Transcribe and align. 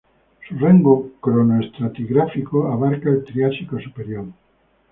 Su 0.49 0.55
rango 0.57 1.09
cronoestratigráfico 1.21 2.71
abarca 2.71 3.07
el 3.11 3.23
Triásico 3.23 3.79
superior. 3.79 4.25